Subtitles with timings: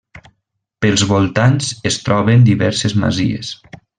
[0.85, 3.55] Pels voltants es troben diverses masies.